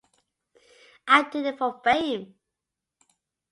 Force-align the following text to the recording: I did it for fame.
I 1.07 1.29
did 1.29 1.45
it 1.45 1.59
for 1.59 1.79
fame. 1.83 2.33